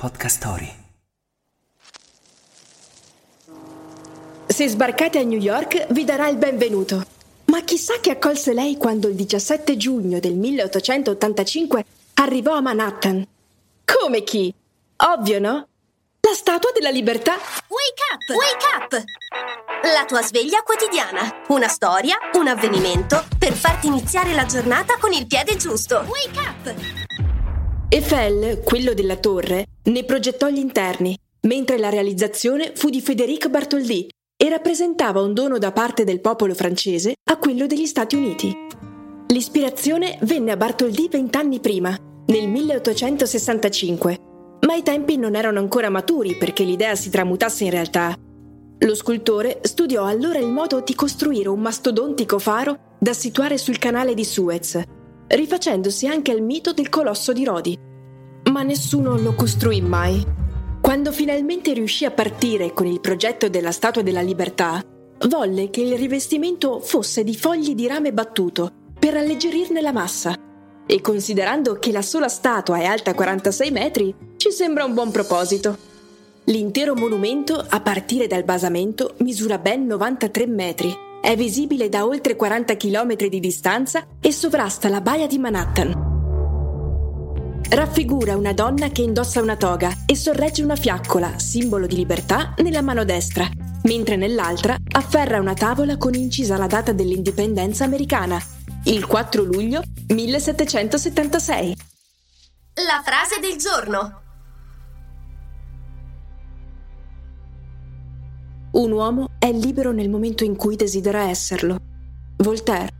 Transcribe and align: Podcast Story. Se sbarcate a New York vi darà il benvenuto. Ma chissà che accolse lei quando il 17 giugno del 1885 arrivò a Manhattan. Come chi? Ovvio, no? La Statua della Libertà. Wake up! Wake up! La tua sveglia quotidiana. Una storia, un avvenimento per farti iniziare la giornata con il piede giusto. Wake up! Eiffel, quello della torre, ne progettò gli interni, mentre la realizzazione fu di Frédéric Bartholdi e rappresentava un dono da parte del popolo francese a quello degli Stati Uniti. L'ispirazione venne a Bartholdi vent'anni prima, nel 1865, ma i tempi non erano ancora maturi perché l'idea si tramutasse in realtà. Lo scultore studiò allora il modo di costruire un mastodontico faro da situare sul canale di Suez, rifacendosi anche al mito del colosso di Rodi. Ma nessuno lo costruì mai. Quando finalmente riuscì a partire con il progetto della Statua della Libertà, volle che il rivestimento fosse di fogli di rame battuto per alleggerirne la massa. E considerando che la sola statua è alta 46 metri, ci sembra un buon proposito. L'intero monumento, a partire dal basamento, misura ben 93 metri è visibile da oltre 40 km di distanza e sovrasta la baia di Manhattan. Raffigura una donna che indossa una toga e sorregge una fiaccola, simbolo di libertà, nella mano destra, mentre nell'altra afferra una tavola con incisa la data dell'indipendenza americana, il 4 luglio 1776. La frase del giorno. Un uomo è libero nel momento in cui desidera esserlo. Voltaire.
Podcast 0.00 0.36
Story. 0.38 0.74
Se 4.46 4.66
sbarcate 4.66 5.18
a 5.18 5.22
New 5.22 5.38
York 5.38 5.88
vi 5.90 6.04
darà 6.04 6.26
il 6.28 6.38
benvenuto. 6.38 7.04
Ma 7.44 7.60
chissà 7.60 8.00
che 8.00 8.12
accolse 8.12 8.54
lei 8.54 8.78
quando 8.78 9.08
il 9.08 9.14
17 9.14 9.76
giugno 9.76 10.18
del 10.18 10.36
1885 10.36 11.84
arrivò 12.14 12.54
a 12.54 12.62
Manhattan. 12.62 13.26
Come 13.84 14.22
chi? 14.22 14.50
Ovvio, 14.96 15.38
no? 15.38 15.66
La 16.20 16.32
Statua 16.32 16.70
della 16.72 16.88
Libertà. 16.88 17.32
Wake 17.32 18.02
up! 18.10 18.36
Wake 18.38 18.64
up! 18.78 19.04
La 19.82 20.06
tua 20.06 20.22
sveglia 20.22 20.62
quotidiana. 20.62 21.42
Una 21.48 21.68
storia, 21.68 22.16
un 22.38 22.48
avvenimento 22.48 23.22
per 23.38 23.52
farti 23.52 23.88
iniziare 23.88 24.32
la 24.32 24.46
giornata 24.46 24.96
con 24.98 25.12
il 25.12 25.26
piede 25.26 25.56
giusto. 25.56 26.06
Wake 26.08 26.38
up! 26.38 26.74
Eiffel, 27.92 28.62
quello 28.62 28.94
della 28.94 29.16
torre, 29.16 29.66
ne 29.90 30.04
progettò 30.04 30.48
gli 30.48 30.58
interni, 30.58 31.16
mentre 31.42 31.76
la 31.76 31.88
realizzazione 31.88 32.72
fu 32.74 32.90
di 32.90 33.00
Frédéric 33.00 33.48
Bartholdi 33.48 34.08
e 34.36 34.48
rappresentava 34.48 35.20
un 35.20 35.34
dono 35.34 35.58
da 35.58 35.72
parte 35.72 36.04
del 36.04 36.20
popolo 36.20 36.54
francese 36.54 37.14
a 37.30 37.36
quello 37.36 37.66
degli 37.66 37.86
Stati 37.86 38.14
Uniti. 38.14 38.56
L'ispirazione 39.28 40.18
venne 40.22 40.52
a 40.52 40.56
Bartholdi 40.56 41.08
vent'anni 41.10 41.60
prima, 41.60 41.96
nel 42.26 42.48
1865, 42.48 44.18
ma 44.66 44.74
i 44.74 44.82
tempi 44.82 45.16
non 45.16 45.34
erano 45.34 45.58
ancora 45.58 45.90
maturi 45.90 46.36
perché 46.36 46.62
l'idea 46.62 46.94
si 46.94 47.10
tramutasse 47.10 47.64
in 47.64 47.70
realtà. 47.70 48.16
Lo 48.78 48.94
scultore 48.94 49.58
studiò 49.62 50.04
allora 50.04 50.38
il 50.38 50.48
modo 50.48 50.80
di 50.80 50.94
costruire 50.94 51.48
un 51.48 51.60
mastodontico 51.60 52.38
faro 52.38 52.96
da 52.98 53.12
situare 53.12 53.58
sul 53.58 53.78
canale 53.78 54.14
di 54.14 54.24
Suez, 54.24 54.80
rifacendosi 55.26 56.06
anche 56.06 56.30
al 56.30 56.42
mito 56.42 56.72
del 56.72 56.88
colosso 56.88 57.32
di 57.32 57.44
Rodi. 57.44 57.88
Ma 58.50 58.62
nessuno 58.62 59.16
lo 59.16 59.34
costruì 59.34 59.80
mai. 59.80 60.24
Quando 60.80 61.12
finalmente 61.12 61.72
riuscì 61.72 62.04
a 62.04 62.10
partire 62.10 62.72
con 62.72 62.86
il 62.86 63.00
progetto 63.00 63.48
della 63.48 63.70
Statua 63.70 64.02
della 64.02 64.22
Libertà, 64.22 64.82
volle 65.28 65.70
che 65.70 65.82
il 65.82 65.96
rivestimento 65.96 66.80
fosse 66.80 67.22
di 67.22 67.36
fogli 67.36 67.74
di 67.74 67.86
rame 67.86 68.12
battuto 68.12 68.72
per 68.98 69.16
alleggerirne 69.16 69.80
la 69.80 69.92
massa. 69.92 70.34
E 70.86 71.00
considerando 71.00 71.78
che 71.78 71.92
la 71.92 72.02
sola 72.02 72.28
statua 72.28 72.78
è 72.78 72.86
alta 72.86 73.14
46 73.14 73.70
metri, 73.70 74.14
ci 74.36 74.50
sembra 74.50 74.84
un 74.84 74.94
buon 74.94 75.12
proposito. 75.12 75.76
L'intero 76.44 76.96
monumento, 76.96 77.64
a 77.68 77.80
partire 77.80 78.26
dal 78.26 78.42
basamento, 78.42 79.14
misura 79.18 79.58
ben 79.58 79.86
93 79.86 80.46
metri 80.46 81.08
è 81.20 81.36
visibile 81.36 81.90
da 81.90 82.06
oltre 82.06 82.34
40 82.34 82.76
km 82.76 83.14
di 83.28 83.40
distanza 83.40 84.06
e 84.20 84.32
sovrasta 84.32 84.88
la 84.88 85.02
baia 85.02 85.26
di 85.26 85.38
Manhattan. 85.38 85.99
Raffigura 87.72 88.36
una 88.36 88.52
donna 88.52 88.88
che 88.88 89.02
indossa 89.02 89.40
una 89.40 89.54
toga 89.54 89.98
e 90.04 90.16
sorregge 90.16 90.64
una 90.64 90.74
fiaccola, 90.74 91.38
simbolo 91.38 91.86
di 91.86 91.94
libertà, 91.94 92.52
nella 92.58 92.82
mano 92.82 93.04
destra, 93.04 93.48
mentre 93.84 94.16
nell'altra 94.16 94.76
afferra 94.90 95.38
una 95.38 95.54
tavola 95.54 95.96
con 95.96 96.14
incisa 96.14 96.56
la 96.56 96.66
data 96.66 96.90
dell'indipendenza 96.92 97.84
americana, 97.84 98.42
il 98.86 99.06
4 99.06 99.44
luglio 99.44 99.82
1776. 100.08 101.76
La 102.74 103.02
frase 103.04 103.38
del 103.40 103.56
giorno. 103.56 104.20
Un 108.72 108.90
uomo 108.90 109.28
è 109.38 109.52
libero 109.52 109.92
nel 109.92 110.10
momento 110.10 110.42
in 110.42 110.56
cui 110.56 110.74
desidera 110.74 111.28
esserlo. 111.28 111.78
Voltaire. 112.38 112.99